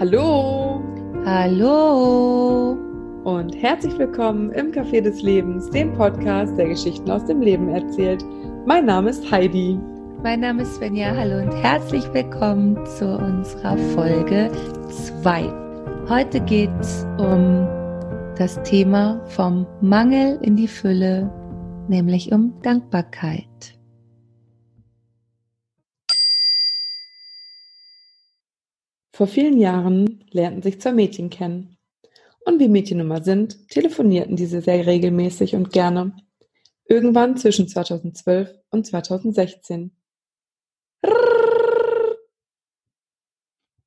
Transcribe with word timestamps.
Hallo 0.00 0.82
Hallo 1.26 2.70
und 3.24 3.54
herzlich 3.54 3.98
willkommen 3.98 4.50
im 4.52 4.72
Café 4.72 5.02
des 5.02 5.20
Lebens, 5.20 5.68
dem 5.68 5.92
Podcast, 5.92 6.56
der 6.56 6.68
Geschichten 6.70 7.10
aus 7.10 7.26
dem 7.26 7.42
Leben 7.42 7.68
erzählt. 7.68 8.24
Mein 8.64 8.86
Name 8.86 9.10
ist 9.10 9.30
Heidi. 9.30 9.78
Mein 10.22 10.40
Name 10.40 10.62
ist 10.62 10.76
Svenja. 10.76 11.14
Hallo 11.14 11.42
und 11.42 11.52
herzlich 11.52 12.02
willkommen 12.14 12.82
zu 12.86 13.14
unserer 13.14 13.76
Folge 13.94 14.50
2. 15.20 15.52
Heute 16.08 16.40
geht 16.40 16.70
es 16.80 17.06
um 17.18 17.68
das 18.38 18.58
Thema 18.62 19.20
vom 19.26 19.66
Mangel 19.82 20.38
in 20.40 20.56
die 20.56 20.68
Fülle, 20.68 21.30
nämlich 21.88 22.32
um 22.32 22.54
Dankbarkeit. 22.62 23.78
Vor 29.12 29.26
vielen 29.26 29.58
Jahren 29.58 30.24
lernten 30.30 30.62
sich 30.62 30.80
zwei 30.80 30.92
Mädchen 30.92 31.30
kennen. 31.30 31.76
Und 32.44 32.60
wie 32.60 32.68
Mädchen 32.68 32.98
nun 32.98 33.22
sind, 33.22 33.68
telefonierten 33.68 34.36
diese 34.36 34.60
sehr 34.60 34.86
regelmäßig 34.86 35.54
und 35.54 35.72
gerne. 35.72 36.16
Irgendwann 36.84 37.36
zwischen 37.36 37.68
2012 37.68 38.50
und 38.70 38.86
2016. 38.86 39.90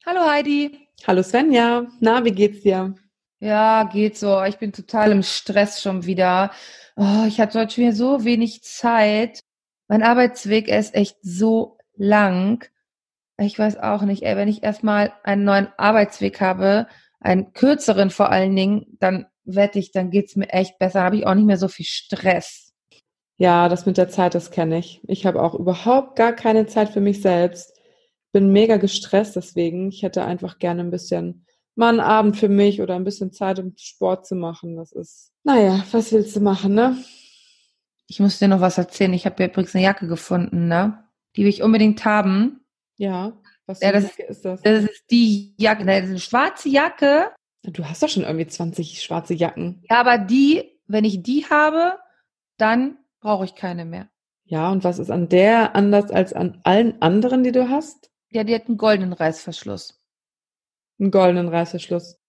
Hallo 0.05 0.21
Heidi. 0.29 0.87
Hallo 1.07 1.23
Svenja. 1.23 1.87
Na, 1.99 2.23
wie 2.25 2.31
geht's 2.31 2.61
dir? 2.61 2.93
Ja, 3.39 3.83
geht 3.85 4.17
so. 4.17 4.43
Ich 4.43 4.57
bin 4.57 4.71
total 4.71 5.11
im 5.11 5.23
Stress 5.23 5.81
schon 5.81 6.05
wieder. 6.05 6.51
Oh, 6.95 7.25
ich 7.27 7.39
hatte 7.39 7.59
heute 7.59 7.73
schon 7.73 7.83
wieder 7.85 7.95
so 7.95 8.23
wenig 8.23 8.63
Zeit. 8.63 9.39
Mein 9.87 10.03
Arbeitsweg 10.03 10.67
ist 10.67 10.93
echt 10.93 11.17
so 11.21 11.77
lang. 11.95 12.69
Ich 13.37 13.57
weiß 13.57 13.77
auch 13.77 14.03
nicht, 14.03 14.23
ey, 14.23 14.35
wenn 14.35 14.47
ich 14.47 14.63
erstmal 14.63 15.13
einen 15.23 15.43
neuen 15.43 15.67
Arbeitsweg 15.77 16.39
habe, 16.39 16.87
einen 17.19 17.53
kürzeren 17.53 18.09
vor 18.09 18.29
allen 18.29 18.55
Dingen, 18.55 18.97
dann 18.99 19.25
wette 19.45 19.79
ich, 19.79 19.91
dann 19.91 20.11
geht's 20.11 20.35
mir 20.35 20.49
echt 20.49 20.77
besser. 20.79 21.03
Habe 21.03 21.17
ich 21.17 21.25
auch 21.25 21.33
nicht 21.33 21.45
mehr 21.45 21.57
so 21.57 21.67
viel 21.67 21.85
Stress. 21.85 22.73
Ja, 23.37 23.67
das 23.69 23.85
mit 23.85 23.97
der 23.97 24.09
Zeit, 24.09 24.35
das 24.35 24.51
kenne 24.51 24.77
ich. 24.77 25.01
Ich 25.07 25.25
habe 25.25 25.41
auch 25.41 25.55
überhaupt 25.55 26.15
gar 26.15 26.33
keine 26.33 26.67
Zeit 26.67 26.89
für 26.89 27.01
mich 27.01 27.21
selbst. 27.21 27.73
Bin 28.31 28.51
mega 28.51 28.77
gestresst 28.77 29.35
deswegen. 29.35 29.89
Ich 29.89 30.03
hätte 30.03 30.23
einfach 30.23 30.59
gerne 30.59 30.81
ein 30.81 30.91
bisschen 30.91 31.45
mal 31.75 31.89
einen 31.89 31.99
Abend 31.99 32.37
für 32.37 32.49
mich 32.49 32.81
oder 32.81 32.95
ein 32.95 33.03
bisschen 33.03 33.31
Zeit, 33.31 33.59
um 33.59 33.73
Sport 33.77 34.27
zu 34.27 34.35
machen. 34.35 34.75
Das 34.75 34.91
ist, 34.91 35.31
naja, 35.43 35.83
was 35.91 36.11
willst 36.11 36.35
du 36.35 36.39
machen, 36.39 36.75
ne? 36.75 36.97
Ich 38.07 38.19
muss 38.19 38.37
dir 38.37 38.47
noch 38.47 38.61
was 38.61 38.77
erzählen. 38.77 39.13
Ich 39.13 39.25
habe 39.25 39.41
ja 39.41 39.49
übrigens 39.49 39.73
eine 39.73 39.83
Jacke 39.83 40.07
gefunden, 40.07 40.67
ne? 40.67 41.03
Die 41.35 41.41
will 41.41 41.49
ich 41.49 41.63
unbedingt 41.63 42.05
haben. 42.05 42.62
Ja, 42.97 43.41
was 43.65 43.81
Ja, 43.81 43.89
für 43.89 43.95
eine 43.95 44.05
das- 44.05 44.17
Jacke 44.17 44.29
ist 44.31 44.45
das? 44.45 44.61
Das 44.61 44.83
ist 44.83 45.03
die 45.11 45.53
Jacke, 45.57 45.85
das 45.85 46.03
ist 46.03 46.09
eine 46.09 46.19
schwarze 46.19 46.69
Jacke. 46.69 47.31
Du 47.63 47.85
hast 47.85 48.03
doch 48.03 48.09
schon 48.09 48.23
irgendwie 48.23 48.47
20 48.47 49.01
schwarze 49.01 49.33
Jacken. 49.33 49.83
Ja, 49.89 49.99
aber 50.01 50.17
die, 50.17 50.79
wenn 50.87 51.05
ich 51.05 51.23
die 51.23 51.45
habe, 51.49 51.97
dann 52.57 52.97
brauche 53.21 53.45
ich 53.45 53.55
keine 53.55 53.85
mehr. 53.85 54.09
Ja, 54.45 54.69
und 54.71 54.83
was 54.83 54.99
ist 54.99 55.09
an 55.09 55.29
der 55.29 55.75
anders 55.75 56.11
als 56.11 56.33
an 56.33 56.59
allen 56.63 57.01
anderen, 57.01 57.43
die 57.43 57.53
du 57.53 57.69
hast? 57.69 58.11
Ja, 58.31 58.43
die 58.43 58.53
hat 58.53 58.67
einen 58.67 58.77
goldenen 58.77 59.13
Reißverschluss. 59.13 59.99
Einen 60.99 61.11
goldenen 61.11 61.47
Reißverschluss. 61.47 62.19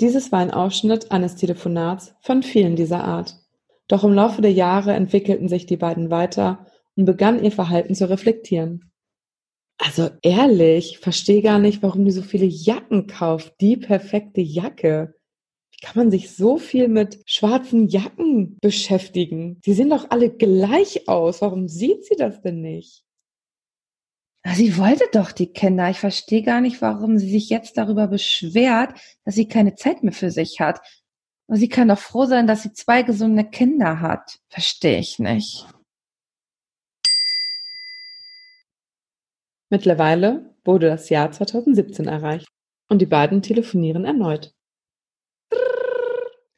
Dieses 0.00 0.32
war 0.32 0.40
ein 0.40 0.50
Ausschnitt 0.50 1.12
eines 1.12 1.36
Telefonats 1.36 2.14
von 2.20 2.42
vielen 2.42 2.76
dieser 2.76 3.04
Art. 3.04 3.36
Doch 3.88 4.04
im 4.04 4.12
Laufe 4.12 4.42
der 4.42 4.52
Jahre 4.52 4.92
entwickelten 4.92 5.48
sich 5.48 5.66
die 5.66 5.76
beiden 5.76 6.10
weiter 6.10 6.66
und 6.96 7.04
begannen 7.04 7.44
ihr 7.44 7.52
Verhalten 7.52 7.94
zu 7.94 8.08
reflektieren. 8.08 8.92
Also 9.78 10.10
ehrlich, 10.22 10.98
verstehe 10.98 11.42
gar 11.42 11.58
nicht, 11.58 11.82
warum 11.82 12.04
die 12.04 12.12
so 12.12 12.22
viele 12.22 12.46
Jacken 12.46 13.06
kauft. 13.06 13.54
Die 13.60 13.76
perfekte 13.76 14.40
Jacke. 14.40 15.14
Wie 15.72 15.84
kann 15.84 15.96
man 15.96 16.10
sich 16.10 16.36
so 16.36 16.58
viel 16.58 16.86
mit 16.88 17.20
schwarzen 17.26 17.88
Jacken 17.88 18.58
beschäftigen? 18.60 19.60
Die 19.66 19.72
sehen 19.72 19.90
doch 19.90 20.10
alle 20.10 20.30
gleich 20.30 21.08
aus. 21.08 21.42
Warum 21.42 21.66
sieht 21.68 22.04
sie 22.04 22.14
das 22.16 22.40
denn 22.42 22.60
nicht? 22.60 23.04
Sie 24.54 24.76
wollte 24.76 25.04
doch 25.12 25.32
die 25.32 25.52
Kinder. 25.52 25.88
Ich 25.90 25.98
verstehe 25.98 26.42
gar 26.42 26.60
nicht, 26.60 26.82
warum 26.82 27.18
sie 27.18 27.30
sich 27.30 27.48
jetzt 27.48 27.76
darüber 27.76 28.08
beschwert, 28.08 28.94
dass 29.24 29.36
sie 29.36 29.46
keine 29.46 29.76
Zeit 29.76 30.02
mehr 30.02 30.12
für 30.12 30.30
sich 30.30 30.60
hat. 30.60 30.80
Aber 31.52 31.58
sie 31.58 31.68
kann 31.68 31.88
doch 31.88 31.98
froh 31.98 32.24
sein, 32.24 32.46
dass 32.46 32.62
sie 32.62 32.72
zwei 32.72 33.02
gesunde 33.02 33.44
Kinder 33.44 34.00
hat. 34.00 34.38
Verstehe 34.48 34.98
ich 34.98 35.18
nicht. 35.18 35.66
Mittlerweile 39.68 40.56
wurde 40.64 40.86
das 40.86 41.10
Jahr 41.10 41.30
2017 41.30 42.08
erreicht 42.08 42.48
und 42.88 43.02
die 43.02 43.06
beiden 43.06 43.42
telefonieren 43.42 44.06
erneut. 44.06 44.54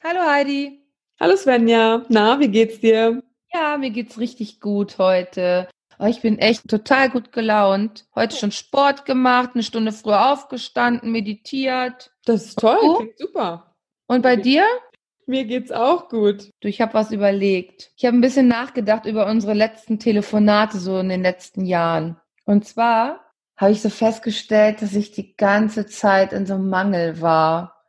Hallo 0.05 0.21
Heidi. 0.31 0.87
Hallo 1.19 1.35
Svenja, 1.35 2.07
na, 2.09 2.39
wie 2.39 2.51
geht's 2.51 2.79
dir? 2.79 3.21
Ja, 3.53 3.77
mir 3.77 3.91
geht's 3.91 4.21
richtig 4.21 4.61
gut 4.61 4.99
heute. 4.99 5.69
Oh, 5.99 6.07
ich 6.07 6.21
bin 6.21 6.39
echt 6.39 6.69
total 6.69 7.11
gut 7.11 7.33
gelaunt. 7.33 8.07
Heute 8.15 8.37
schon 8.37 8.53
Sport 8.53 9.07
gemacht, 9.07 9.51
eine 9.55 9.65
Stunde 9.65 9.91
früher 9.91 10.31
aufgestanden, 10.33 11.11
meditiert. 11.11 12.13
Das 12.27 12.45
ist 12.45 12.61
toll, 12.61 12.79
klingt 12.97 13.19
super. 13.19 13.74
Und 14.07 14.23
bei 14.23 14.37
dir? 14.37 14.65
Mir 15.27 15.45
geht's 15.47 15.73
auch 15.73 16.09
gut. 16.09 16.51
Du, 16.61 16.69
ich 16.69 16.81
habe 16.81 16.95
was 16.95 17.11
überlegt. 17.11 17.93
Ich 17.97 18.05
habe 18.05 18.17
ein 18.17 18.21
bisschen 18.21 18.47
nachgedacht 18.47 19.07
über 19.07 19.27
unsere 19.27 19.55
letzten 19.55 19.99
Telefonate 19.99 20.79
so 20.79 20.99
in 20.99 21.09
den 21.09 21.23
letzten 21.23 21.65
Jahren. 21.65 22.21
Und 22.45 22.67
zwar 22.67 23.21
habe 23.57 23.73
ich 23.73 23.81
so 23.81 23.89
festgestellt, 23.89 24.83
dass 24.83 24.95
ich 24.95 25.13
die 25.13 25.35
ganze 25.37 25.87
Zeit 25.87 26.33
in 26.33 26.45
so 26.45 26.55
einem 26.55 26.69
Mangel 26.69 27.21
war. 27.23 27.83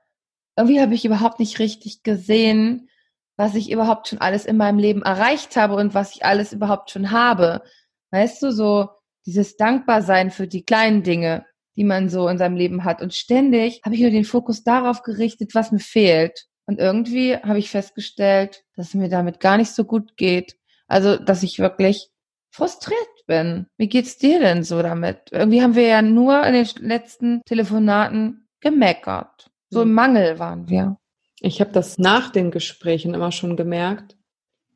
Irgendwie 0.56 0.80
habe 0.80 0.94
ich 0.94 1.04
überhaupt 1.04 1.40
nicht 1.40 1.60
richtig 1.60 2.04
gesehen, 2.04 2.90
was 3.36 3.56
ich 3.56 3.70
überhaupt 3.70 4.08
schon 4.08 4.22
alles 4.22 4.46
in 4.46 4.56
meinem 4.56 4.80
Leben 4.80 5.02
erreicht 5.02 5.58
habe 5.58 5.76
und 5.76 5.94
was 5.94 6.16
ich 6.16 6.24
alles 6.24 6.54
überhaupt 6.54 6.92
schon 6.92 7.12
habe. 7.12 7.64
Weißt 8.12 8.42
du, 8.42 8.52
so 8.52 8.90
dieses 9.26 9.58
Dankbarsein 9.58 10.32
für 10.32 10.48
die 10.48 10.64
kleinen 10.64 11.04
Dinge, 11.04 11.46
die 11.76 11.84
man 11.84 12.10
so 12.10 12.28
in 12.28 12.38
seinem 12.38 12.56
Leben 12.56 12.84
hat. 12.84 13.02
Und 13.02 13.14
ständig 13.14 13.82
habe 13.84 13.96
ich 13.96 14.02
nur 14.02 14.12
den 14.12 14.26
Fokus 14.26 14.64
darauf 14.64 15.04
gerichtet, 15.04 15.56
was 15.56 15.72
mir 15.72 15.80
fehlt. 15.80 16.46
Und 16.66 16.80
irgendwie 16.80 17.36
habe 17.36 17.60
ich 17.60 17.70
festgestellt, 17.70 18.64
dass 18.76 18.90
es 18.90 18.94
mir 18.94 19.10
damit 19.10 19.40
gar 19.40 19.58
nicht 19.58 19.72
so 19.72 19.84
gut 19.84 20.18
geht. 20.18 20.56
Also, 20.88 21.18
dass 21.18 21.44
ich 21.44 21.60
wirklich 21.60 22.10
frustriert 22.52 23.26
bin. 23.28 23.68
Wie 23.78 23.90
geht's 23.90 24.18
dir 24.18 24.40
denn 24.40 24.64
so 24.64 24.82
damit? 24.82 25.32
Irgendwie 25.32 25.62
haben 25.62 25.76
wir 25.76 25.88
ja 25.88 26.02
nur 26.02 26.44
in 26.46 26.54
den 26.54 26.68
letzten 26.80 27.42
Telefonaten 27.46 28.48
gemeckert. 28.62 29.52
So 29.70 29.82
im. 29.82 29.94
Mangel 29.94 30.40
waren 30.40 30.70
wir. 30.70 30.98
Ich 31.42 31.60
habe 31.60 31.72
das 31.72 31.98
nach 31.98 32.32
den 32.32 32.52
Gesprächen 32.52 33.14
immer 33.14 33.32
schon 33.32 33.58
gemerkt, 33.58 34.16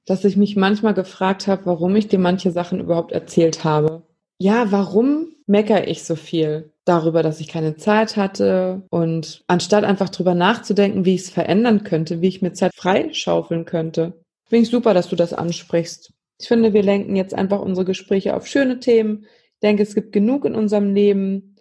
dass 0.06 0.26
ich 0.26 0.36
mich 0.36 0.56
manchmal 0.56 0.94
gefragt 0.94 1.48
habe, 1.48 1.66
warum 1.66 1.96
ich 1.96 2.08
dir 2.08 2.20
manche 2.20 2.52
Sachen 2.52 2.80
überhaupt 2.80 3.12
erzählt 3.12 3.64
habe. 3.64 4.04
Ja, 4.40 4.72
warum 4.72 5.36
meckere 5.48 5.88
ich 5.88 6.04
so 6.04 6.16
viel 6.16 6.74
darüber, 6.89 7.23
dass 7.23 7.39
ich 7.39 7.47
keine 7.47 7.77
Zeit 7.77 8.17
hatte 8.17 8.83
und 8.89 9.44
anstatt 9.47 9.83
einfach 9.83 10.09
drüber 10.09 10.33
nachzudenken, 10.33 11.05
wie 11.05 11.16
ich 11.16 11.22
es 11.22 11.29
verändern 11.29 11.83
könnte, 11.83 12.22
wie 12.22 12.27
ich 12.27 12.41
mir 12.41 12.53
Zeit 12.53 12.73
freischaufeln 12.75 13.66
könnte. 13.66 14.23
Finde 14.45 14.63
ich 14.63 14.69
super, 14.69 14.94
dass 14.95 15.07
du 15.07 15.16
das 15.16 15.33
ansprichst. 15.33 16.11
Ich 16.39 16.47
finde, 16.47 16.73
wir 16.73 16.81
lenken 16.81 17.16
jetzt 17.16 17.33
einfach 17.33 17.59
unsere 17.59 17.85
Gespräche 17.85 18.35
auf 18.35 18.47
schöne 18.47 18.79
Themen. 18.79 19.25
Ich 19.53 19.59
denke, 19.61 19.83
es 19.83 19.94
gibt 19.94 20.11
genug 20.11 20.45
in 20.45 20.55
unserem 20.55 20.94
Leben, 20.94 21.57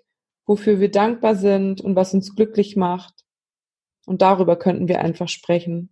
wofür 0.47 0.81
wir 0.81 0.91
dankbar 0.91 1.35
sind 1.35 1.83
und 1.83 1.95
was 1.95 2.15
uns 2.15 2.35
glücklich 2.35 2.77
macht. 2.77 3.25
Und 4.07 4.23
darüber 4.23 4.57
könnten 4.57 4.89
wir 4.89 5.01
einfach 5.01 5.29
sprechen. 5.29 5.91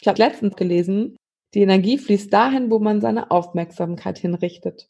Ich 0.00 0.06
habe 0.06 0.18
letztens 0.18 0.54
gelesen, 0.54 1.16
die 1.54 1.62
Energie 1.62 1.98
fließt 1.98 2.32
dahin, 2.32 2.70
wo 2.70 2.78
man 2.78 3.00
seine 3.00 3.30
Aufmerksamkeit 3.30 4.18
hinrichtet. 4.18 4.88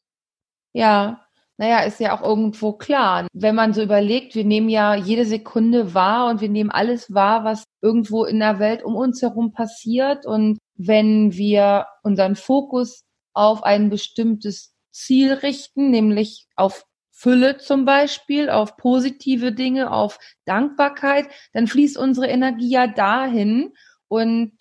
Ja, 0.73 1.27
naja, 1.61 1.81
ist 1.81 2.01
ja 2.01 2.17
auch 2.17 2.23
irgendwo 2.23 2.73
klar. 2.73 3.27
Wenn 3.35 3.55
man 3.55 3.75
so 3.75 3.83
überlegt, 3.83 4.35
wir 4.35 4.45
nehmen 4.45 4.71
ja 4.71 4.95
jede 4.95 5.27
Sekunde 5.27 5.93
wahr 5.93 6.31
und 6.31 6.41
wir 6.41 6.49
nehmen 6.49 6.71
alles 6.71 7.13
wahr, 7.13 7.45
was 7.45 7.65
irgendwo 7.83 8.25
in 8.25 8.39
der 8.39 8.59
Welt 8.59 8.83
um 8.83 8.97
uns 8.97 9.21
herum 9.21 9.53
passiert. 9.53 10.25
Und 10.25 10.59
wenn 10.77 11.35
wir 11.35 11.87
unseren 12.03 12.35
Fokus 12.35 13.03
auf 13.35 13.63
ein 13.63 13.91
bestimmtes 13.91 14.75
Ziel 14.91 15.35
richten, 15.35 15.91
nämlich 15.91 16.47
auf 16.57 16.87
Fülle 17.11 17.59
zum 17.59 17.85
Beispiel, 17.85 18.49
auf 18.49 18.79
positive 18.79 19.53
Dinge, 19.53 19.93
auf 19.93 20.19
Dankbarkeit, 20.47 21.27
dann 21.53 21.67
fließt 21.67 21.99
unsere 21.99 22.29
Energie 22.29 22.71
ja 22.71 22.87
dahin 22.87 23.75
und 24.09 24.53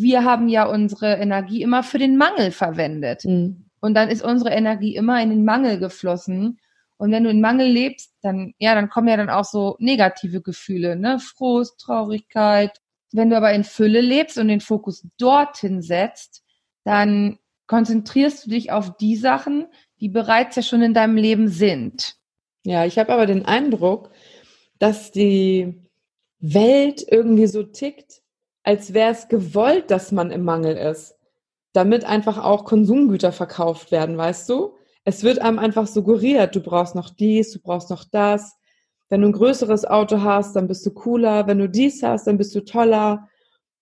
wir 0.00 0.24
haben 0.24 0.48
ja 0.48 0.64
unsere 0.64 1.14
Energie 1.14 1.62
immer 1.62 1.82
für 1.82 1.98
den 1.98 2.16
Mangel 2.16 2.50
verwendet. 2.50 3.24
Mhm. 3.24 3.66
Und 3.80 3.94
dann 3.94 4.08
ist 4.08 4.22
unsere 4.22 4.50
Energie 4.50 4.96
immer 4.96 5.22
in 5.22 5.30
den 5.30 5.44
Mangel 5.44 5.78
geflossen. 5.78 6.58
Und 6.96 7.10
wenn 7.10 7.24
du 7.24 7.30
in 7.30 7.40
Mangel 7.40 7.68
lebst, 7.68 8.14
dann, 8.22 8.54
ja, 8.58 8.74
dann 8.74 8.88
kommen 8.88 9.08
ja 9.08 9.16
dann 9.16 9.30
auch 9.30 9.44
so 9.44 9.76
negative 9.78 10.40
Gefühle, 10.40 10.96
ne? 10.96 11.18
Frust, 11.18 11.80
Traurigkeit, 11.80 12.80
wenn 13.14 13.30
du 13.30 13.36
aber 13.36 13.52
in 13.52 13.62
Fülle 13.62 14.00
lebst 14.00 14.38
und 14.38 14.48
den 14.48 14.60
Fokus 14.60 15.06
dorthin 15.18 15.82
setzt, 15.82 16.42
dann 16.82 17.38
konzentrierst 17.68 18.44
du 18.44 18.50
dich 18.50 18.72
auf 18.72 18.96
die 18.96 19.14
Sachen, 19.14 19.66
die 20.00 20.08
bereits 20.08 20.56
ja 20.56 20.62
schon 20.62 20.82
in 20.82 20.94
deinem 20.94 21.16
Leben 21.16 21.46
sind. 21.46 22.16
Ja, 22.64 22.84
ich 22.84 22.98
habe 22.98 23.12
aber 23.12 23.26
den 23.26 23.44
Eindruck, 23.44 24.10
dass 24.80 25.12
die 25.12 25.80
Welt 26.40 27.06
irgendwie 27.08 27.46
so 27.46 27.62
tickt, 27.62 28.23
als 28.64 28.94
wäre 28.94 29.12
es 29.12 29.28
gewollt, 29.28 29.90
dass 29.90 30.10
man 30.10 30.30
im 30.30 30.42
Mangel 30.42 30.76
ist, 30.76 31.14
damit 31.72 32.04
einfach 32.04 32.42
auch 32.42 32.64
Konsumgüter 32.64 33.30
verkauft 33.30 33.92
werden, 33.92 34.16
weißt 34.16 34.48
du? 34.48 34.74
Es 35.04 35.22
wird 35.22 35.38
einem 35.38 35.58
einfach 35.58 35.86
suggeriert, 35.86 36.56
du 36.56 36.60
brauchst 36.60 36.94
noch 36.94 37.10
dies, 37.10 37.52
du 37.52 37.60
brauchst 37.60 37.90
noch 37.90 38.04
das. 38.10 38.56
Wenn 39.10 39.20
du 39.20 39.28
ein 39.28 39.32
größeres 39.32 39.84
Auto 39.84 40.22
hast, 40.22 40.56
dann 40.56 40.66
bist 40.66 40.84
du 40.86 40.90
cooler. 40.90 41.46
Wenn 41.46 41.58
du 41.58 41.68
dies 41.68 42.02
hast, 42.02 42.26
dann 42.26 42.38
bist 42.38 42.54
du 42.54 42.64
toller. 42.64 43.28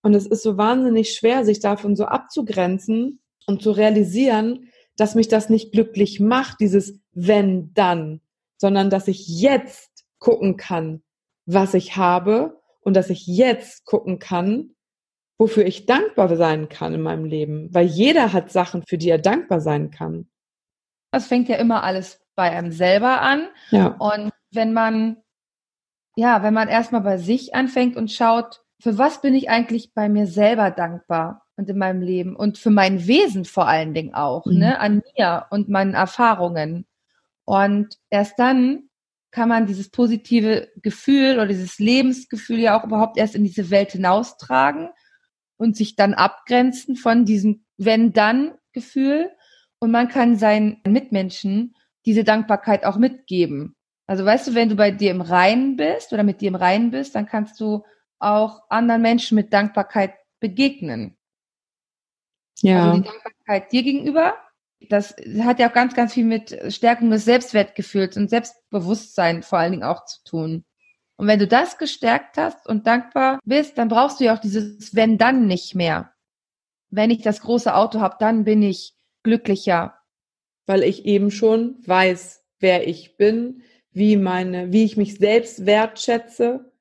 Und 0.01 0.13
es 0.13 0.27
ist 0.27 0.43
so 0.43 0.57
wahnsinnig 0.57 1.13
schwer, 1.15 1.45
sich 1.45 1.61
davon 1.61 1.95
so 1.95 2.05
abzugrenzen 2.05 3.21
und 3.47 3.61
zu 3.61 3.71
realisieren, 3.71 4.67
dass 4.97 5.15
mich 5.15 5.29
das 5.29 5.49
nicht 5.49 5.71
glücklich 5.71 6.19
macht, 6.19 6.59
dieses 6.59 6.99
wenn 7.13 7.73
dann, 7.73 8.19
sondern 8.57 8.89
dass 8.89 9.07
ich 9.07 9.27
jetzt 9.27 10.05
gucken 10.19 10.57
kann, 10.57 11.03
was 11.45 11.73
ich 11.73 11.95
habe 11.95 12.59
und 12.81 12.95
dass 12.95 13.09
ich 13.09 13.25
jetzt 13.25 13.85
gucken 13.85 14.19
kann, 14.19 14.72
wofür 15.37 15.65
ich 15.65 15.85
dankbar 15.85 16.35
sein 16.35 16.69
kann 16.69 16.93
in 16.93 17.01
meinem 17.01 17.25
Leben, 17.25 17.73
weil 17.73 17.85
jeder 17.85 18.33
hat 18.33 18.51
Sachen, 18.51 18.83
für 18.87 18.97
die 18.97 19.09
er 19.09 19.17
dankbar 19.17 19.61
sein 19.61 19.91
kann. 19.91 20.27
Das 21.11 21.27
fängt 21.27 21.49
ja 21.49 21.57
immer 21.57 21.83
alles 21.83 22.21
bei 22.35 22.51
einem 22.51 22.71
selber 22.71 23.21
an. 23.21 23.47
Ja. 23.69 23.87
Und 23.87 24.31
wenn 24.51 24.73
man, 24.73 25.17
ja, 26.15 26.43
wenn 26.43 26.53
man 26.53 26.69
erstmal 26.69 27.01
bei 27.01 27.17
sich 27.17 27.55
anfängt 27.55 27.95
und 27.95 28.11
schaut, 28.11 28.63
für 28.79 28.97
was 28.97 29.21
bin 29.21 29.33
ich 29.33 29.49
eigentlich 29.49 29.93
bei 29.93 30.09
mir 30.09 30.27
selber 30.27 30.71
dankbar 30.71 31.45
und 31.55 31.69
in 31.69 31.77
meinem 31.77 32.01
Leben 32.01 32.35
und 32.35 32.57
für 32.57 32.71
mein 32.71 33.07
Wesen 33.07 33.45
vor 33.45 33.67
allen 33.67 33.93
Dingen 33.93 34.13
auch, 34.13 34.45
mhm. 34.45 34.57
ne, 34.57 34.79
an 34.79 35.01
mir 35.15 35.45
und 35.51 35.69
meinen 35.69 35.93
Erfahrungen. 35.93 36.85
Und 37.45 37.97
erst 38.09 38.39
dann 38.39 38.89
kann 39.31 39.49
man 39.49 39.65
dieses 39.65 39.89
positive 39.89 40.69
Gefühl 40.81 41.35
oder 41.35 41.47
dieses 41.47 41.79
Lebensgefühl 41.79 42.59
ja 42.59 42.79
auch 42.79 42.83
überhaupt 42.83 43.17
erst 43.17 43.35
in 43.35 43.43
diese 43.43 43.69
Welt 43.69 43.91
hinaustragen 43.91 44.89
und 45.63 45.77
sich 45.77 45.95
dann 45.95 46.13
abgrenzen 46.13 46.95
von 46.95 47.25
diesem 47.25 47.63
Wenn-Dann-Gefühl. 47.77 49.31
Und 49.79 49.91
man 49.91 50.09
kann 50.09 50.37
seinen 50.37 50.81
Mitmenschen 50.85 51.75
diese 52.05 52.23
Dankbarkeit 52.23 52.85
auch 52.85 52.97
mitgeben. 52.97 53.75
Also 54.05 54.25
weißt 54.25 54.47
du, 54.47 54.55
wenn 54.55 54.69
du 54.69 54.75
bei 54.75 54.91
dir 54.91 55.11
im 55.11 55.21
Reinen 55.21 55.77
bist 55.77 56.11
oder 56.11 56.23
mit 56.23 56.41
dir 56.41 56.49
im 56.49 56.55
Reinen 56.55 56.91
bist, 56.91 57.15
dann 57.15 57.25
kannst 57.25 57.59
du 57.59 57.83
auch 58.19 58.61
anderen 58.69 59.01
Menschen 59.01 59.35
mit 59.35 59.53
Dankbarkeit 59.53 60.13
begegnen. 60.39 61.17
Ja. 62.61 62.91
Also 62.91 62.97
die 62.97 63.07
Dankbarkeit 63.07 63.71
dir 63.71 63.83
gegenüber, 63.83 64.35
das 64.89 65.15
hat 65.39 65.59
ja 65.59 65.69
auch 65.69 65.73
ganz, 65.73 65.95
ganz 65.95 66.13
viel 66.13 66.25
mit 66.25 66.73
Stärkung 66.73 67.09
des 67.09 67.23
Selbstwertgefühls 67.23 68.17
und 68.17 68.29
Selbstbewusstsein 68.29 69.43
vor 69.43 69.59
allen 69.59 69.71
Dingen 69.71 69.83
auch 69.83 70.05
zu 70.05 70.23
tun. 70.25 70.65
Und 71.23 71.29
wenn 71.29 71.39
du 71.39 71.47
das 71.47 71.77
gestärkt 71.77 72.35
hast 72.35 72.67
und 72.67 72.85
dankbar 72.85 73.39
bist, 73.45 73.77
dann 73.77 73.87
brauchst 73.87 74.19
du 74.19 74.25
ja 74.25 74.35
auch 74.35 74.41
dieses 74.41 74.93
wenn 74.93 75.17
dann 75.17 75.47
nicht 75.47 75.73
mehr. 75.73 76.11
Wenn 76.89 77.11
ich 77.11 77.21
das 77.21 77.39
große 77.39 77.73
Auto 77.73 78.01
habe, 78.01 78.17
dann 78.19 78.43
bin 78.43 78.61
ich 78.61 78.93
glücklicher. 79.23 79.93
Weil 80.65 80.83
ich 80.83 81.05
eben 81.05 81.31
schon 81.31 81.77
weiß, 81.85 82.43
wer 82.59 82.89
ich 82.89 83.15
bin, 83.15 83.63
wie 83.93 84.17
meine, 84.17 84.73
wie 84.73 84.83
ich 84.83 84.97
mich 84.97 85.15
selbst 85.15 85.65
wertschätze. 85.65 86.73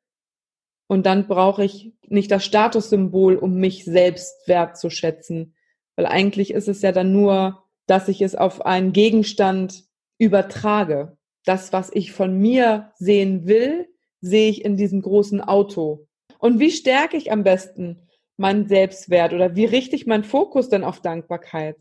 Und 0.88 1.06
dann 1.06 1.28
brauche 1.28 1.62
ich 1.62 1.94
nicht 2.08 2.32
das 2.32 2.44
Statussymbol, 2.44 3.36
um 3.36 3.54
mich 3.54 3.84
selbst 3.84 4.48
wertzuschätzen. 4.48 5.54
Weil 5.94 6.06
eigentlich 6.06 6.52
ist 6.52 6.66
es 6.66 6.82
ja 6.82 6.90
dann 6.90 7.12
nur, 7.12 7.62
dass 7.86 8.08
ich 8.08 8.20
es 8.22 8.34
auf 8.34 8.66
einen 8.66 8.92
Gegenstand 8.92 9.84
übertrage. 10.18 11.16
Das, 11.44 11.72
was 11.72 11.92
ich 11.94 12.10
von 12.10 12.36
mir 12.36 12.90
sehen 12.96 13.46
will, 13.46 13.86
sehe 14.22 14.48
ich 14.48 14.64
in 14.64 14.76
diesem 14.76 15.02
großen 15.02 15.42
Auto. 15.42 16.06
Und 16.38 16.58
wie 16.58 16.70
stärke 16.70 17.16
ich 17.18 17.30
am 17.30 17.42
besten 17.42 18.08
meinen 18.38 18.66
Selbstwert 18.66 19.34
oder 19.34 19.54
wie 19.54 19.66
richte 19.66 19.96
ich 19.96 20.06
meinen 20.06 20.24
Fokus 20.24 20.70
denn 20.70 20.84
auf 20.84 21.00
Dankbarkeit? 21.00 21.76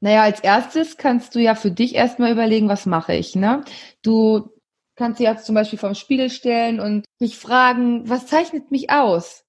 Naja, 0.00 0.22
als 0.22 0.40
erstes 0.40 0.96
kannst 0.96 1.34
du 1.34 1.40
ja 1.40 1.54
für 1.54 1.70
dich 1.70 1.94
erstmal 1.94 2.32
überlegen, 2.32 2.68
was 2.68 2.86
mache 2.86 3.14
ich, 3.14 3.34
ne? 3.34 3.64
Du 4.02 4.50
kannst 4.96 5.18
dich 5.18 5.26
jetzt 5.26 5.46
zum 5.46 5.54
Beispiel 5.54 5.78
vorm 5.78 5.94
Spiegel 5.94 6.30
stellen 6.30 6.80
und 6.80 7.04
dich 7.20 7.38
fragen, 7.38 8.08
was 8.08 8.26
zeichnet 8.26 8.70
mich 8.70 8.90
aus? 8.90 9.44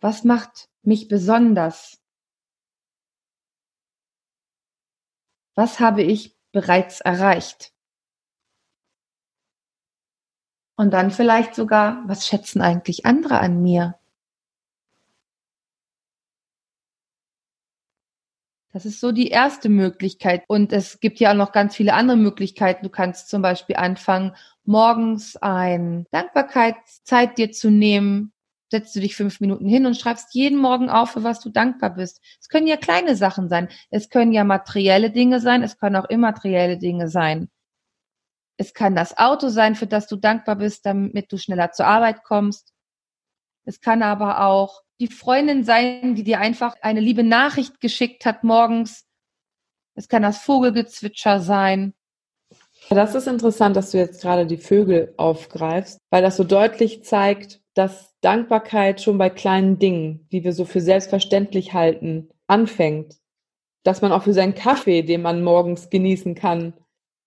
Was 0.00 0.24
macht 0.24 0.68
mich 0.82 1.08
besonders? 1.08 1.98
Was 5.54 5.80
habe 5.80 6.02
ich 6.02 6.36
bereits 6.52 7.00
erreicht? 7.00 7.72
Und 10.76 10.92
dann 10.92 11.10
vielleicht 11.10 11.54
sogar, 11.54 12.02
was 12.06 12.26
schätzen 12.26 12.60
eigentlich 12.60 13.06
andere 13.06 13.38
an 13.38 13.62
mir? 13.62 13.96
Das 18.72 18.86
ist 18.86 19.00
so 19.00 19.12
die 19.12 19.28
erste 19.28 19.68
Möglichkeit. 19.68 20.44
Und 20.48 20.72
es 20.72 20.98
gibt 21.00 21.20
ja 21.20 21.32
auch 21.32 21.36
noch 21.36 21.52
ganz 21.52 21.76
viele 21.76 21.92
andere 21.92 22.16
Möglichkeiten. 22.16 22.84
Du 22.84 22.88
kannst 22.88 23.28
zum 23.28 23.42
Beispiel 23.42 23.76
anfangen, 23.76 24.32
morgens 24.64 25.36
ein 25.36 26.06
Dankbarkeitszeit 26.10 27.36
dir 27.36 27.52
zu 27.52 27.70
nehmen. 27.70 28.32
Setzt 28.70 28.96
du 28.96 29.00
dich 29.00 29.14
fünf 29.14 29.40
Minuten 29.40 29.68
hin 29.68 29.84
und 29.84 29.98
schreibst 29.98 30.34
jeden 30.34 30.58
Morgen 30.58 30.88
auf, 30.88 31.10
für 31.10 31.22
was 31.22 31.40
du 31.40 31.50
dankbar 31.50 31.90
bist. 31.90 32.22
Es 32.40 32.48
können 32.48 32.66
ja 32.66 32.78
kleine 32.78 33.14
Sachen 33.16 33.50
sein. 33.50 33.68
Es 33.90 34.08
können 34.08 34.32
ja 34.32 34.44
materielle 34.44 35.10
Dinge 35.10 35.40
sein. 35.40 35.62
Es 35.62 35.76
können 35.76 35.96
auch 35.96 36.08
immaterielle 36.08 36.78
Dinge 36.78 37.08
sein. 37.08 37.50
Es 38.56 38.74
kann 38.74 38.94
das 38.94 39.16
Auto 39.16 39.48
sein, 39.48 39.74
für 39.74 39.86
das 39.86 40.06
du 40.06 40.16
dankbar 40.16 40.56
bist, 40.56 40.86
damit 40.86 41.32
du 41.32 41.38
schneller 41.38 41.72
zur 41.72 41.86
Arbeit 41.86 42.22
kommst. 42.22 42.72
Es 43.64 43.80
kann 43.80 44.02
aber 44.02 44.44
auch 44.44 44.82
die 45.00 45.08
Freundin 45.08 45.64
sein, 45.64 46.14
die 46.14 46.24
dir 46.24 46.38
einfach 46.38 46.76
eine 46.80 47.00
liebe 47.00 47.24
Nachricht 47.24 47.80
geschickt 47.80 48.24
hat 48.24 48.44
morgens. 48.44 49.04
Es 49.94 50.08
kann 50.08 50.22
das 50.22 50.38
Vogelgezwitscher 50.38 51.40
sein. 51.40 51.94
Das 52.90 53.14
ist 53.14 53.26
interessant, 53.26 53.76
dass 53.76 53.90
du 53.90 53.98
jetzt 53.98 54.22
gerade 54.22 54.46
die 54.46 54.56
Vögel 54.56 55.14
aufgreifst, 55.16 55.98
weil 56.10 56.22
das 56.22 56.36
so 56.36 56.44
deutlich 56.44 57.04
zeigt, 57.04 57.60
dass 57.74 58.14
Dankbarkeit 58.20 59.00
schon 59.00 59.18
bei 59.18 59.30
kleinen 59.30 59.78
Dingen, 59.78 60.28
die 60.30 60.44
wir 60.44 60.52
so 60.52 60.64
für 60.64 60.80
selbstverständlich 60.80 61.72
halten, 61.72 62.30
anfängt. 62.46 63.16
Dass 63.84 64.02
man 64.02 64.12
auch 64.12 64.22
für 64.22 64.34
seinen 64.34 64.54
Kaffee, 64.54 65.02
den 65.02 65.22
man 65.22 65.42
morgens 65.42 65.90
genießen 65.90 66.34
kann, 66.34 66.74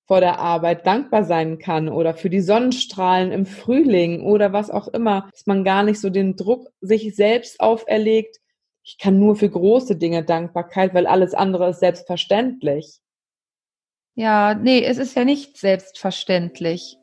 vor 0.05 0.19
der 0.19 0.39
Arbeit 0.39 0.85
dankbar 0.85 1.23
sein 1.23 1.57
kann 1.57 1.89
oder 1.89 2.13
für 2.13 2.29
die 2.29 2.41
Sonnenstrahlen 2.41 3.31
im 3.31 3.45
Frühling 3.45 4.21
oder 4.21 4.53
was 4.53 4.69
auch 4.69 4.87
immer, 4.89 5.27
dass 5.31 5.47
man 5.47 5.63
gar 5.63 5.83
nicht 5.83 5.99
so 5.99 6.09
den 6.09 6.35
Druck 6.35 6.69
sich 6.79 7.15
selbst 7.15 7.59
auferlegt. 7.59 8.37
Ich 8.83 8.99
kann 8.99 9.19
nur 9.19 9.35
für 9.35 9.49
große 9.49 9.95
Dinge 9.95 10.23
Dankbarkeit, 10.23 10.93
weil 10.93 11.07
alles 11.07 11.33
andere 11.33 11.69
ist 11.69 11.79
selbstverständlich. 11.79 12.99
Ja, 14.13 14.53
nee, 14.53 14.83
es 14.83 14.97
ist 14.97 15.15
ja 15.15 15.25
nicht 15.25 15.57
selbstverständlich. 15.57 16.97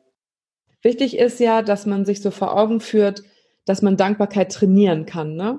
Wichtig 0.81 1.19
ist 1.19 1.41
ja, 1.41 1.63
dass 1.63 1.87
man 1.87 2.05
sich 2.05 2.23
so 2.23 2.31
vor 2.31 2.57
Augen 2.57 2.81
führt, 2.81 3.23
dass 3.65 3.83
man 3.83 3.97
Dankbarkeit 3.97 4.53
trainieren 4.53 5.07
kann. 5.07 5.35
Ne? 5.35 5.59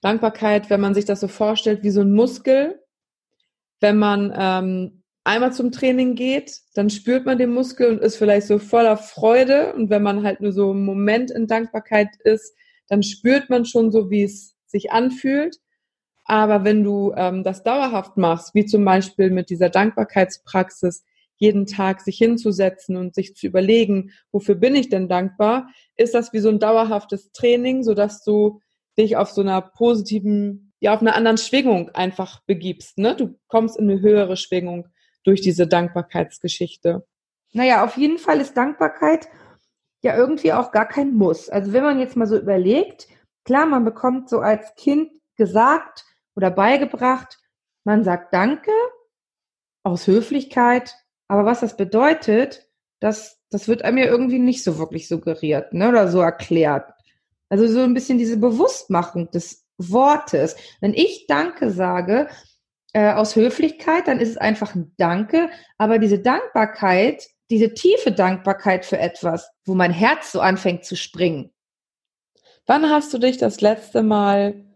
Dankbarkeit, 0.00 0.70
wenn 0.70 0.80
man 0.80 0.94
sich 0.94 1.04
das 1.04 1.20
so 1.20 1.28
vorstellt, 1.28 1.82
wie 1.82 1.90
so 1.90 2.00
ein 2.00 2.12
Muskel, 2.12 2.82
wenn 3.80 3.98
man 3.98 4.32
ähm, 4.36 4.97
einmal 5.28 5.52
zum 5.52 5.70
Training 5.70 6.14
geht, 6.14 6.62
dann 6.74 6.88
spürt 6.88 7.26
man 7.26 7.36
den 7.38 7.52
Muskel 7.52 7.90
und 7.90 8.00
ist 8.00 8.16
vielleicht 8.16 8.46
so 8.46 8.58
voller 8.58 8.96
Freude. 8.96 9.74
Und 9.74 9.90
wenn 9.90 10.02
man 10.02 10.24
halt 10.24 10.40
nur 10.40 10.52
so 10.52 10.70
einen 10.70 10.84
Moment 10.84 11.30
in 11.30 11.46
Dankbarkeit 11.46 12.08
ist, 12.24 12.56
dann 12.88 13.02
spürt 13.02 13.50
man 13.50 13.66
schon 13.66 13.92
so, 13.92 14.10
wie 14.10 14.22
es 14.22 14.56
sich 14.66 14.90
anfühlt. 14.90 15.58
Aber 16.24 16.64
wenn 16.64 16.82
du 16.82 17.12
ähm, 17.14 17.44
das 17.44 17.62
dauerhaft 17.62 18.16
machst, 18.16 18.54
wie 18.54 18.64
zum 18.64 18.84
Beispiel 18.84 19.30
mit 19.30 19.50
dieser 19.50 19.68
Dankbarkeitspraxis, 19.68 21.04
jeden 21.36 21.66
Tag 21.66 22.00
sich 22.00 22.16
hinzusetzen 22.16 22.96
und 22.96 23.14
sich 23.14 23.36
zu 23.36 23.46
überlegen, 23.46 24.12
wofür 24.32 24.54
bin 24.54 24.74
ich 24.74 24.88
denn 24.88 25.08
dankbar, 25.08 25.68
ist 25.96 26.14
das 26.14 26.32
wie 26.32 26.40
so 26.40 26.48
ein 26.48 26.58
dauerhaftes 26.58 27.32
Training, 27.32 27.84
sodass 27.84 28.24
du 28.24 28.60
dich 28.98 29.16
auf 29.16 29.30
so 29.30 29.42
einer 29.42 29.60
positiven, 29.60 30.72
ja, 30.80 30.94
auf 30.94 31.00
einer 31.00 31.14
anderen 31.14 31.38
Schwingung 31.38 31.90
einfach 31.90 32.40
begibst. 32.46 32.98
Ne? 32.98 33.14
Du 33.14 33.38
kommst 33.46 33.78
in 33.78 33.88
eine 33.88 34.00
höhere 34.00 34.36
Schwingung 34.36 34.88
durch 35.28 35.40
diese 35.40 35.66
Dankbarkeitsgeschichte. 35.66 37.06
Naja, 37.52 37.84
auf 37.84 37.96
jeden 37.96 38.18
Fall 38.18 38.40
ist 38.40 38.56
Dankbarkeit 38.56 39.28
ja 40.02 40.16
irgendwie 40.16 40.52
auch 40.52 40.72
gar 40.72 40.86
kein 40.86 41.14
Muss. 41.14 41.48
Also 41.48 41.72
wenn 41.72 41.82
man 41.82 42.00
jetzt 42.00 42.16
mal 42.16 42.26
so 42.26 42.36
überlegt, 42.36 43.08
klar, 43.44 43.66
man 43.66 43.84
bekommt 43.84 44.28
so 44.28 44.40
als 44.40 44.74
Kind 44.76 45.10
gesagt 45.36 46.04
oder 46.34 46.50
beigebracht, 46.50 47.38
man 47.84 48.04
sagt 48.04 48.34
Danke 48.34 48.72
aus 49.82 50.06
Höflichkeit, 50.06 50.94
aber 51.28 51.44
was 51.44 51.60
das 51.60 51.76
bedeutet, 51.76 52.68
das 53.00 53.38
das 53.50 53.68
wird 53.68 53.82
einem 53.82 53.98
ja 53.98 54.06
irgendwie 54.06 54.38
nicht 54.38 54.62
so 54.62 54.78
wirklich 54.78 55.08
suggeriert, 55.08 55.72
ne, 55.72 55.88
oder 55.88 56.08
so 56.08 56.20
erklärt. 56.20 56.92
Also 57.48 57.66
so 57.66 57.80
ein 57.80 57.94
bisschen 57.94 58.18
diese 58.18 58.36
Bewusstmachung 58.36 59.30
des 59.30 59.64
Wortes. 59.78 60.56
Wenn 60.80 60.92
ich 60.92 61.26
Danke 61.28 61.70
sage, 61.70 62.28
äh, 62.92 63.12
aus 63.12 63.36
Höflichkeit, 63.36 64.08
dann 64.08 64.20
ist 64.20 64.30
es 64.30 64.36
einfach 64.36 64.74
ein 64.74 64.94
Danke, 64.96 65.50
aber 65.76 65.98
diese 65.98 66.18
Dankbarkeit, 66.18 67.28
diese 67.50 67.74
tiefe 67.74 68.12
Dankbarkeit 68.12 68.84
für 68.84 68.98
etwas, 68.98 69.50
wo 69.64 69.74
mein 69.74 69.92
Herz 69.92 70.32
so 70.32 70.40
anfängt 70.40 70.84
zu 70.84 70.96
springen. 70.96 71.50
Wann 72.66 72.90
hast 72.90 73.12
du 73.14 73.18
dich 73.18 73.38
das 73.38 73.60
letzte 73.60 74.02
Mal 74.02 74.66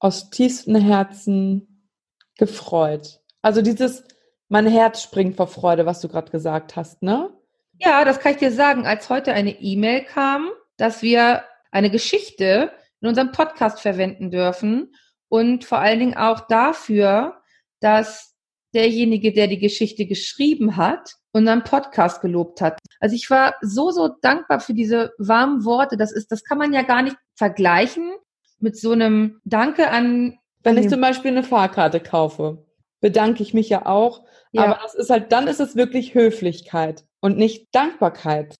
aus 0.00 0.30
tiefstem 0.30 0.76
Herzen 0.76 1.88
gefreut? 2.36 3.20
Also 3.42 3.62
dieses, 3.62 4.04
mein 4.48 4.66
Herz 4.66 5.02
springt 5.02 5.36
vor 5.36 5.46
Freude, 5.46 5.86
was 5.86 6.00
du 6.00 6.08
gerade 6.08 6.30
gesagt 6.30 6.76
hast, 6.76 7.02
ne? 7.02 7.30
Ja, 7.78 8.04
das 8.04 8.20
kann 8.20 8.32
ich 8.32 8.38
dir 8.38 8.52
sagen. 8.52 8.86
Als 8.86 9.10
heute 9.10 9.32
eine 9.32 9.60
E-Mail 9.60 10.04
kam, 10.04 10.50
dass 10.76 11.02
wir 11.02 11.44
eine 11.70 11.90
Geschichte 11.90 12.72
in 13.00 13.08
unserem 13.08 13.32
Podcast 13.32 13.80
verwenden 13.80 14.30
dürfen 14.30 14.94
und 15.34 15.64
vor 15.64 15.78
allen 15.78 15.98
Dingen 15.98 16.16
auch 16.16 16.46
dafür, 16.46 17.42
dass 17.80 18.36
derjenige, 18.72 19.32
der 19.32 19.48
die 19.48 19.58
Geschichte 19.58 20.06
geschrieben 20.06 20.76
hat, 20.76 21.16
unseren 21.32 21.64
Podcast 21.64 22.20
gelobt 22.20 22.60
hat. 22.60 22.78
Also 23.00 23.16
ich 23.16 23.28
war 23.30 23.56
so, 23.60 23.90
so 23.90 24.10
dankbar 24.22 24.60
für 24.60 24.74
diese 24.74 25.12
warmen 25.18 25.64
Worte. 25.64 25.96
Das 25.96 26.12
ist, 26.12 26.30
das 26.30 26.44
kann 26.44 26.56
man 26.56 26.72
ja 26.72 26.82
gar 26.82 27.02
nicht 27.02 27.16
vergleichen 27.34 28.12
mit 28.60 28.78
so 28.78 28.92
einem 28.92 29.40
Danke 29.42 29.90
an. 29.90 30.38
Wenn 30.62 30.78
ich 30.78 30.88
zum 30.88 31.00
Beispiel 31.00 31.32
eine 31.32 31.42
Fahrkarte 31.42 31.98
kaufe, 31.98 32.64
bedanke 33.00 33.42
ich 33.42 33.54
mich 33.54 33.68
ja 33.68 33.86
auch. 33.86 34.24
Ja. 34.52 34.66
Aber 34.66 34.78
das 34.84 34.94
ist 34.94 35.10
halt, 35.10 35.32
dann 35.32 35.48
ist 35.48 35.58
es 35.58 35.74
wirklich 35.74 36.14
Höflichkeit 36.14 37.04
und 37.18 37.38
nicht 37.38 37.74
Dankbarkeit. 37.74 38.54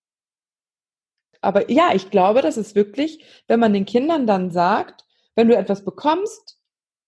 Aber 1.40 1.70
ja, 1.70 1.94
ich 1.94 2.10
glaube, 2.10 2.42
das 2.42 2.56
ist 2.56 2.74
wirklich, 2.74 3.24
wenn 3.46 3.60
man 3.60 3.72
den 3.72 3.86
Kindern 3.86 4.26
dann 4.26 4.50
sagt, 4.50 5.04
wenn 5.36 5.46
du 5.46 5.56
etwas 5.56 5.84
bekommst, 5.84 6.58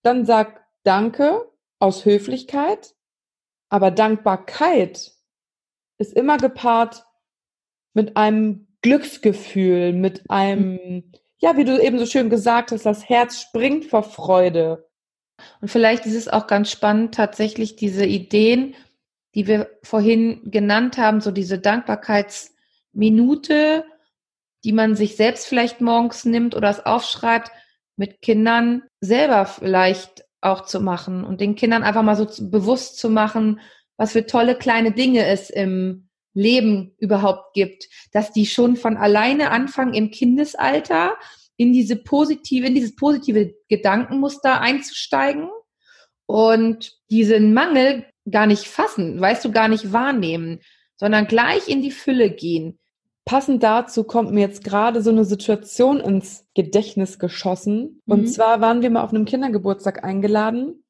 dann 0.07 0.25
sag 0.25 0.65
Danke 0.85 1.51
aus 1.81 2.05
Höflichkeit, 2.05 2.95
aber 3.69 3.91
Dankbarkeit 3.91 5.13
ist 5.99 6.13
immer 6.13 6.37
gepaart 6.37 7.05
mit 7.93 8.17
einem 8.17 8.69
Glücksgefühl, 8.83 9.93
mit 9.93 10.31
einem, 10.31 11.11
ja, 11.39 11.57
wie 11.57 11.65
du 11.65 11.83
eben 11.83 11.99
so 11.99 12.07
schön 12.07 12.31
gesagt 12.31 12.71
hast, 12.71 12.87
das 12.87 13.09
Herz 13.09 13.41
springt 13.41 13.87
vor 13.87 14.05
Freude. 14.05 14.89
Und 15.61 15.69
vielleicht 15.69 16.07
ist 16.07 16.15
es 16.15 16.29
auch 16.29 16.47
ganz 16.47 16.71
spannend, 16.71 17.13
tatsächlich 17.15 17.75
diese 17.75 18.07
Ideen, 18.07 18.77
die 19.35 19.49
wir 19.49 19.69
vorhin 19.83 20.51
genannt 20.51 20.99
haben, 20.99 21.21
so 21.21 21.33
diese 21.33 21.59
Dankbarkeitsminute, 21.59 23.85
die 24.65 24.73
man 24.73 24.95
sich 24.95 25.17
selbst 25.17 25.47
vielleicht 25.47 25.81
morgens 25.81 26.25
nimmt 26.25 26.55
oder 26.55 26.71
es 26.71 26.87
aufschreibt, 26.87 27.51
mit 27.97 28.23
Kindern 28.23 28.83
selber 29.01 29.47
vielleicht 29.47 30.25
auch 30.41 30.65
zu 30.65 30.81
machen 30.81 31.25
und 31.25 31.41
den 31.41 31.57
Kindern 31.57 31.83
einfach 31.83 32.03
mal 32.03 32.17
so 32.17 32.27
bewusst 32.51 32.99
zu 32.99 33.11
machen, 33.11 33.61
was 33.97 34.13
für 34.13 34.27
tolle 34.27 34.57
kleine 34.57 34.93
Dinge 34.93 35.27
es 35.27 35.51
im 35.51 36.09
Leben 36.35 36.95
überhaupt 36.99 37.55
gibt, 37.55 37.89
dass 38.13 38.33
die 38.33 38.47
schon 38.47 38.77
von 38.77 38.97
alleine 38.99 39.51
anfangen 39.51 39.95
im 39.95 40.11
Kindesalter 40.11 41.17
in 41.57 41.73
diese 41.73 41.97
positive, 41.97 42.67
in 42.67 42.75
dieses 42.75 42.95
positive 42.95 43.55
Gedankenmuster 43.69 44.61
einzusteigen 44.61 45.49
und 46.27 46.93
diesen 47.11 47.55
Mangel 47.55 48.05
gar 48.31 48.47
nicht 48.47 48.65
fassen, 48.65 49.19
weißt 49.19 49.45
du, 49.47 49.53
gar 49.53 49.69
nicht 49.69 49.93
wahrnehmen, 49.93 50.61
sondern 50.97 51.27
gleich 51.27 51.69
in 51.69 51.81
die 51.81 51.91
Fülle 51.91 52.31
gehen. 52.31 52.79
Passend 53.27 53.65
dazu 53.65 54.05
kommt 54.05 54.31
mir 54.31 54.41
jetzt 54.41 54.63
gerade 54.63 55.03
so 55.03 55.11
eine 55.11 55.25
Situation 55.25 55.99
ins 55.99 56.47
Gedächtnis 56.55 57.19
geschossen. 57.19 58.01
Und 58.07 58.21
mhm. 58.21 58.27
zwar 58.29 58.61
waren 58.61 58.83
wir 58.83 58.91
mal 58.91 59.03
auf 59.03 59.11
einem 59.11 59.25
Kindergeburtstag 59.25 60.05
eingeladen 60.05 60.85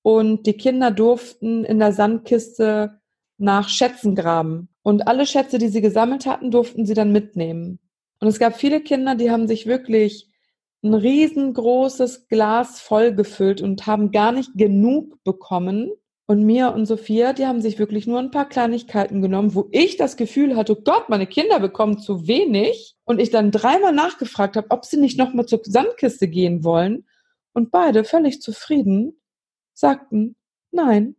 und 0.00 0.46
die 0.46 0.54
Kinder 0.54 0.90
durften 0.90 1.62
in 1.62 1.78
der 1.78 1.92
Sandkiste 1.92 3.00
nach 3.36 3.68
Schätzen 3.68 4.14
graben. 4.14 4.70
Und 4.82 5.06
alle 5.06 5.26
Schätze, 5.26 5.58
die 5.58 5.68
sie 5.68 5.82
gesammelt 5.82 6.24
hatten, 6.24 6.50
durften 6.50 6.86
sie 6.86 6.94
dann 6.94 7.12
mitnehmen. 7.12 7.78
Und 8.18 8.28
es 8.28 8.38
gab 8.38 8.56
viele 8.56 8.80
Kinder, 8.80 9.14
die 9.14 9.30
haben 9.30 9.46
sich 9.46 9.66
wirklich 9.66 10.30
ein 10.82 10.94
riesengroßes 10.94 12.28
Glas 12.28 12.80
voll 12.80 13.14
gefüllt 13.14 13.60
und 13.60 13.86
haben 13.86 14.10
gar 14.10 14.32
nicht 14.32 14.52
genug 14.54 15.22
bekommen. 15.22 15.90
Und 16.26 16.42
Mia 16.44 16.68
und 16.68 16.86
Sophia, 16.86 17.34
die 17.34 17.46
haben 17.46 17.60
sich 17.60 17.78
wirklich 17.78 18.06
nur 18.06 18.18
ein 18.18 18.30
paar 18.30 18.48
Kleinigkeiten 18.48 19.20
genommen, 19.20 19.54
wo 19.54 19.68
ich 19.72 19.98
das 19.98 20.16
Gefühl 20.16 20.56
hatte, 20.56 20.78
oh 20.78 20.82
Gott, 20.82 21.10
meine 21.10 21.26
Kinder 21.26 21.60
bekommen 21.60 21.98
zu 21.98 22.26
wenig. 22.26 22.96
Und 23.04 23.20
ich 23.20 23.30
dann 23.30 23.50
dreimal 23.50 23.92
nachgefragt 23.92 24.56
habe, 24.56 24.70
ob 24.70 24.86
sie 24.86 24.96
nicht 24.96 25.18
nochmal 25.18 25.44
zur 25.44 25.60
Sandkiste 25.62 26.28
gehen 26.28 26.64
wollen. 26.64 27.06
Und 27.52 27.70
beide, 27.70 28.04
völlig 28.04 28.40
zufrieden, 28.40 29.20
sagten, 29.74 30.36
nein, 30.70 31.16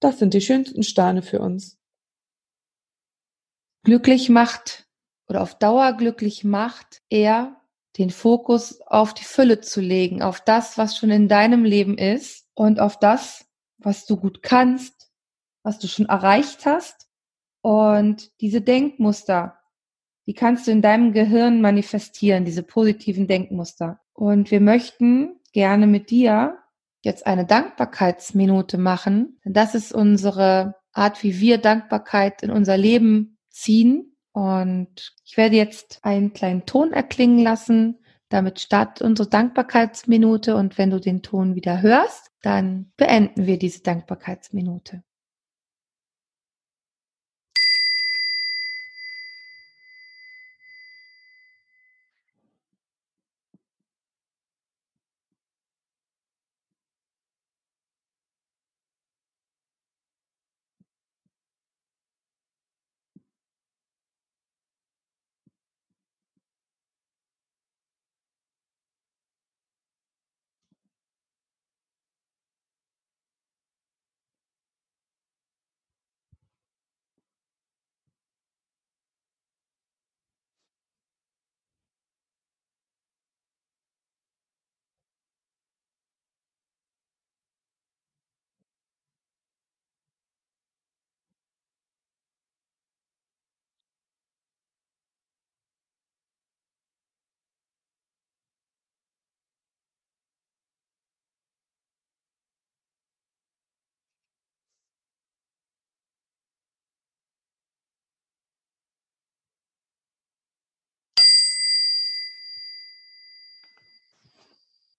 das 0.00 0.18
sind 0.18 0.32
die 0.34 0.40
schönsten 0.40 0.82
Steine 0.82 1.22
für 1.22 1.40
uns. 1.40 1.78
Glücklich 3.84 4.30
macht 4.30 4.86
oder 5.28 5.42
auf 5.42 5.58
Dauer 5.58 5.92
glücklich 5.92 6.44
macht 6.44 7.02
eher 7.10 7.60
den 7.98 8.10
Fokus 8.10 8.80
auf 8.82 9.14
die 9.14 9.24
Fülle 9.24 9.60
zu 9.60 9.80
legen, 9.80 10.22
auf 10.22 10.40
das, 10.40 10.78
was 10.78 10.96
schon 10.96 11.10
in 11.10 11.28
deinem 11.28 11.64
Leben 11.64 11.96
ist 11.96 12.46
und 12.54 12.80
auf 12.80 12.98
das, 12.98 13.46
was 13.84 14.06
du 14.06 14.16
gut 14.16 14.42
kannst, 14.42 15.10
was 15.62 15.78
du 15.78 15.88
schon 15.88 16.06
erreicht 16.06 16.66
hast. 16.66 17.08
Und 17.60 18.30
diese 18.40 18.60
Denkmuster, 18.60 19.58
die 20.26 20.34
kannst 20.34 20.66
du 20.66 20.70
in 20.70 20.82
deinem 20.82 21.12
Gehirn 21.12 21.60
manifestieren, 21.60 22.44
diese 22.44 22.62
positiven 22.62 23.26
Denkmuster. 23.26 24.00
Und 24.12 24.50
wir 24.50 24.60
möchten 24.60 25.40
gerne 25.52 25.86
mit 25.86 26.10
dir 26.10 26.58
jetzt 27.02 27.26
eine 27.26 27.46
Dankbarkeitsminute 27.46 28.78
machen. 28.78 29.40
Das 29.44 29.74
ist 29.74 29.92
unsere 29.92 30.76
Art, 30.92 31.22
wie 31.22 31.40
wir 31.40 31.58
Dankbarkeit 31.58 32.42
in 32.42 32.50
unser 32.50 32.76
Leben 32.76 33.38
ziehen. 33.50 34.16
Und 34.32 35.14
ich 35.24 35.36
werde 35.36 35.56
jetzt 35.56 36.00
einen 36.02 36.32
kleinen 36.32 36.66
Ton 36.66 36.92
erklingen 36.92 37.38
lassen. 37.38 37.98
Damit 38.34 38.58
startet 38.58 39.06
unsere 39.06 39.28
Dankbarkeitsminute. 39.28 40.56
Und 40.56 40.76
wenn 40.76 40.90
du 40.90 40.98
den 40.98 41.22
Ton 41.22 41.54
wieder 41.54 41.82
hörst, 41.82 42.32
dann 42.42 42.90
beenden 42.96 43.46
wir 43.46 43.60
diese 43.60 43.84
Dankbarkeitsminute. 43.84 45.04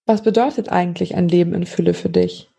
Was 0.08 0.22
bedeutet 0.22 0.70
eigentlich 0.70 1.16
ein 1.16 1.28
Leben 1.28 1.54
in 1.54 1.66
Fülle 1.66 1.96
für 1.96 2.10
dich? 2.10 2.52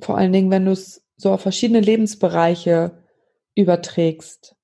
Vor 0.00 0.18
allen 0.18 0.32
Dingen, 0.32 0.50
wenn 0.50 0.64
du 0.64 0.72
es 0.72 1.06
so 1.16 1.32
auf 1.32 1.42
verschiedene 1.42 1.80
Lebensbereiche 1.80 3.00
überträgst. 3.54 4.56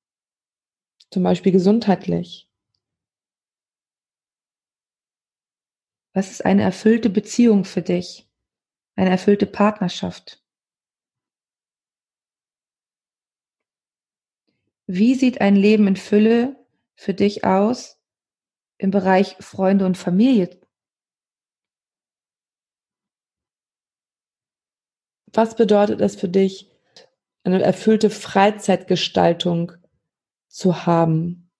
Zum 1.10 1.22
Beispiel 1.22 1.52
gesundheitlich. 1.52 2.50
Was 6.14 6.32
ist 6.32 6.44
eine 6.44 6.62
erfüllte 6.62 7.10
Beziehung 7.10 7.64
für 7.64 7.82
dich? 7.82 8.28
Eine 8.96 9.10
erfüllte 9.10 9.46
Partnerschaft? 9.46 10.42
Wie 14.86 15.14
sieht 15.14 15.40
ein 15.40 15.54
Leben 15.54 15.86
in 15.86 15.96
Fülle 15.96 16.56
für 16.96 17.14
dich 17.14 17.44
aus 17.44 17.97
im 18.78 18.90
Bereich 18.90 19.36
Freunde 19.40 19.84
und 19.84 19.98
Familie? 19.98 20.58
Was 25.32 25.56
bedeutet 25.56 26.00
es 26.00 26.16
für 26.16 26.28
dich, 26.28 26.70
eine 27.44 27.62
erfüllte 27.62 28.10
Freizeitgestaltung 28.10 29.72
zu 30.48 30.86
haben? 30.86 31.50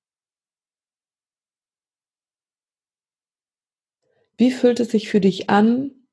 Wie 4.36 4.52
fühlt 4.52 4.80
es 4.80 4.90
sich 4.90 5.08
für 5.08 5.20
dich 5.20 5.50
an, 5.50 6.06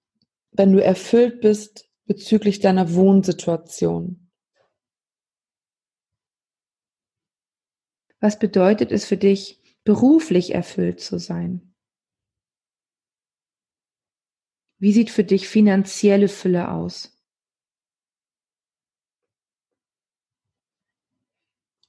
wenn 0.52 0.74
du 0.74 0.84
erfüllt 0.84 1.42
bist 1.42 1.90
bezüglich 2.06 2.60
deiner 2.60 2.94
Wohnsituation? 2.94 4.32
Was 8.20 8.40
bedeutet 8.40 8.92
es 8.92 9.06
für 9.06 9.18
dich, 9.18 9.62
beruflich 9.86 10.54
erfüllt 10.54 11.00
zu 11.00 11.20
sein? 11.20 11.74
Wie 14.78 14.92
sieht 14.92 15.10
für 15.10 15.24
dich 15.24 15.48
finanzielle 15.48 16.28
Fülle 16.28 16.72
aus? 16.72 17.18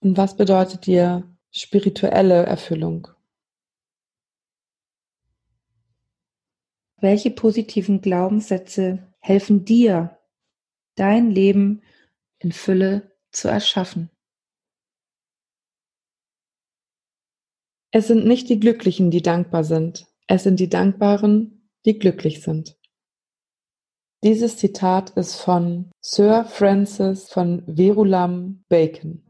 Und 0.00 0.16
was 0.16 0.36
bedeutet 0.36 0.86
dir 0.86 1.36
spirituelle 1.50 2.44
Erfüllung? 2.44 3.08
Welche 6.98 7.30
positiven 7.30 8.00
Glaubenssätze 8.00 9.12
helfen 9.20 9.64
dir, 9.64 10.18
dein 10.94 11.30
Leben 11.30 11.82
in 12.38 12.52
Fülle 12.52 13.16
zu 13.30 13.48
erschaffen? 13.48 14.15
Es 17.98 18.08
sind 18.08 18.26
nicht 18.26 18.50
die 18.50 18.60
Glücklichen, 18.60 19.10
die 19.10 19.22
dankbar 19.22 19.64
sind. 19.64 20.04
Es 20.26 20.42
sind 20.42 20.60
die 20.60 20.68
Dankbaren, 20.68 21.66
die 21.86 21.98
glücklich 21.98 22.42
sind. 22.42 22.76
Dieses 24.22 24.58
Zitat 24.58 25.08
ist 25.16 25.36
von 25.36 25.90
Sir 26.02 26.44
Francis 26.44 27.30
von 27.30 27.62
Verulam 27.64 28.64
Bacon. 28.68 29.22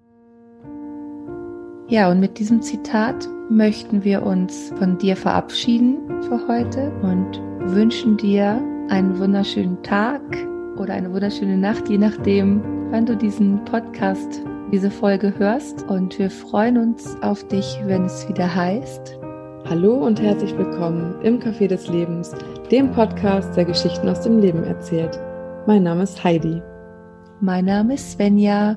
Ja, 1.87 2.11
und 2.11 2.19
mit 2.19 2.41
diesem 2.41 2.61
Zitat 2.61 3.29
möchten 3.49 4.03
wir 4.03 4.25
uns 4.25 4.73
von 4.77 4.99
dir 4.99 5.15
verabschieden 5.15 6.21
für 6.25 6.49
heute 6.49 6.91
und 7.03 7.41
wünschen 7.73 8.17
dir 8.17 8.61
einen 8.89 9.17
wunderschönen 9.17 9.81
Tag 9.85 10.23
oder 10.77 10.95
eine 10.95 11.13
wunderschöne 11.13 11.57
Nacht, 11.57 11.89
je 11.89 11.99
nachdem, 11.99 12.91
wann 12.91 13.07
du 13.07 13.17
diesen 13.17 13.65
Podcast, 13.65 14.43
diese 14.73 14.91
Folge 14.91 15.33
hörst. 15.39 15.83
Und 15.89 16.19
wir 16.19 16.31
freuen 16.31 16.79
uns 16.79 17.17
auf 17.23 17.47
dich, 17.49 17.81
wenn 17.85 18.05
es 18.05 18.29
wieder 18.29 18.53
heißt. 18.55 19.19
Hallo 19.69 19.95
und 19.95 20.21
herzlich 20.21 20.57
willkommen 20.57 21.15
im 21.23 21.41
Café 21.41 21.67
des 21.67 21.89
Lebens, 21.89 22.33
dem 22.71 22.91
Podcast, 22.93 23.57
der 23.57 23.65
Geschichten 23.65 24.09
aus 24.09 24.21
dem 24.21 24.39
Leben 24.39 24.63
erzählt. 24.65 25.19
Mein 25.67 25.83
Name 25.83 26.05
ist 26.05 26.23
Heidi. 26.23 26.63
Mein 27.41 27.65
Name 27.65 27.95
ist 27.95 28.13
Svenja 28.13 28.77